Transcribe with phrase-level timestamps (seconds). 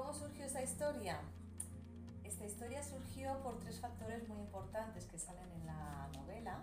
[0.00, 1.20] ¿Cómo surgió esta historia?
[2.24, 6.62] Esta historia surgió por tres factores muy importantes que salen en la novela,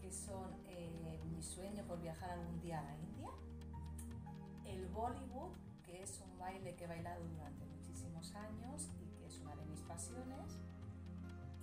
[0.00, 3.28] que son eh, mi sueño por viajar algún día a la India,
[4.66, 5.52] el Bollywood,
[5.86, 9.64] que es un baile que he bailado durante muchísimos años y que es una de
[9.66, 10.58] mis pasiones,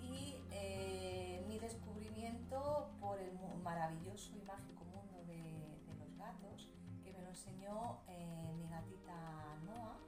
[0.02, 6.72] y eh, mi descubrimiento por el maravilloso y mágico mundo de, los gatos,
[7.04, 9.99] que me lo enseñó eh, mi gatita Noah,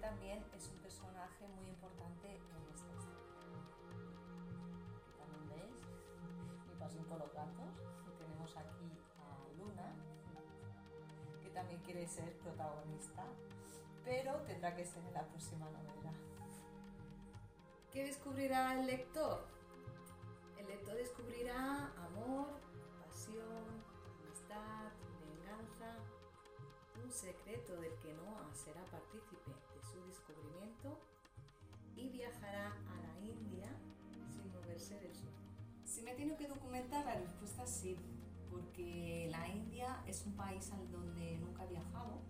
[0.00, 3.18] también es un personaje muy importante en esta historia.
[5.18, 7.74] También veis mi pasión por los gatos.
[8.18, 9.94] Tenemos aquí a Luna,
[11.42, 13.24] que también quiere ser protagonista,
[14.04, 16.12] pero tendrá que ser en la próxima novela.
[17.92, 19.46] ¿Qué descubrirá el lector?
[20.58, 22.46] El lector descubrirá amor,
[23.04, 23.64] pasión,
[24.22, 25.96] amistad, venganza,
[27.02, 29.67] un secreto del que Noah será partícipe
[32.38, 33.68] viajará a la India
[34.30, 35.30] sin moverse del sur.
[35.84, 37.96] Si me tengo que documentar, la respuesta es sí,
[38.50, 42.20] porque la India es un país al donde nunca he viajado.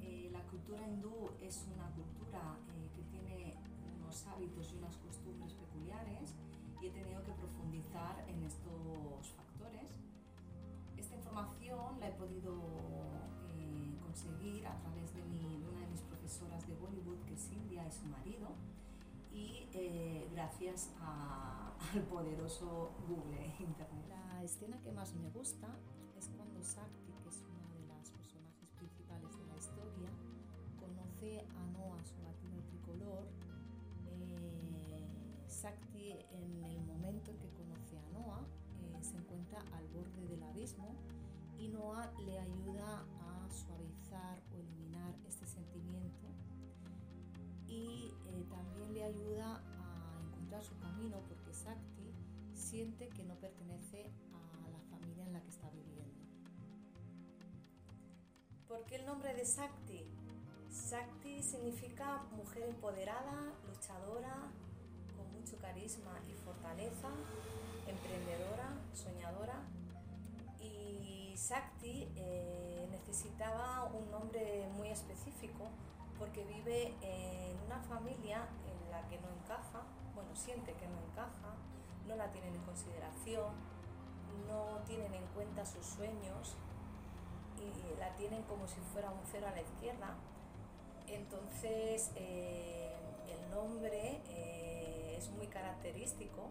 [0.00, 3.56] Eh, la cultura hindú es una cultura eh, que tiene
[3.98, 6.34] unos hábitos y unas costumbres peculiares
[6.80, 9.90] y he tenido que profundizar en estos factores.
[10.96, 12.54] Esta información la he podido
[13.56, 17.92] eh, conseguir a través de, una de mis profesoras de Bollywood, que es India, y
[17.92, 18.48] su marido,
[19.32, 24.06] y eh, gracias al poderoso Google Internet.
[24.08, 25.68] La escena que más me gusta
[26.16, 30.10] es cuando Sakti, que es una de las personajes principales de la historia,
[30.78, 33.26] conoce a Noah, su latino tricolor.
[34.06, 35.08] Eh,
[35.46, 38.46] Sakti, en el momento en que conoce a Noah,
[38.80, 40.96] eh, se encuentra al borde del abismo
[41.58, 46.26] y Noah le ayuda a suavizar o eliminar este sentimiento
[49.04, 52.14] ayuda a encontrar su camino porque Sakti
[52.54, 54.10] siente que no pertenece
[54.64, 56.20] a la familia en la que está viviendo.
[58.68, 60.06] ¿Por qué el nombre de Sakti?
[60.70, 64.50] Sakti significa mujer empoderada, luchadora,
[65.16, 67.08] con mucho carisma y fortaleza,
[67.86, 69.60] emprendedora, soñadora
[70.60, 75.68] y Sakti eh, necesitaba un nombre muy específico
[76.18, 78.48] porque vive en una familia
[78.92, 79.82] la que no encaja,
[80.14, 81.56] bueno, siente que no encaja,
[82.06, 83.54] no la tienen en consideración,
[84.46, 86.56] no tienen en cuenta sus sueños
[87.58, 90.14] y la tienen como si fuera un cero a la izquierda.
[91.08, 92.94] Entonces eh,
[93.28, 96.50] el nombre eh, es muy característico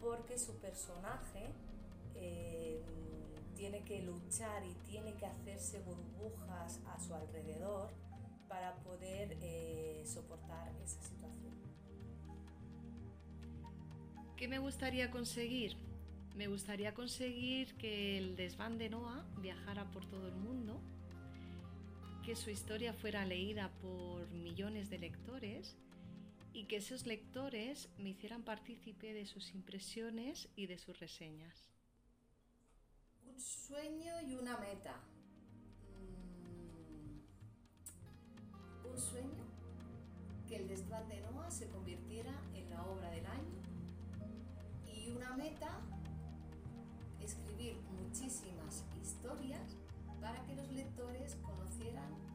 [0.00, 1.52] porque su personaje
[2.14, 2.82] eh,
[3.56, 7.90] tiene que luchar y tiene que hacerse burbujas a su alrededor
[8.48, 9.77] para poder eh,
[14.38, 15.76] ¿Qué me gustaría conseguir?
[16.36, 20.80] Me gustaría conseguir que el desván de Noah viajara por todo el mundo,
[22.24, 25.76] que su historia fuera leída por millones de lectores
[26.52, 31.72] y que esos lectores me hicieran partícipe de sus impresiones y de sus reseñas.
[33.26, 35.00] Un sueño y una meta.
[38.84, 38.88] Mm.
[38.88, 39.48] Un sueño
[40.46, 43.67] que el desván de Noah se convirtiera en la obra del año
[45.08, 45.80] y una meta
[47.22, 49.76] escribir muchísimas historias
[50.20, 52.27] para que los lectores conocieran